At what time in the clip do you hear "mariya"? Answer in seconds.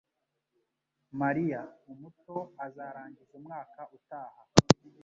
1.21-1.61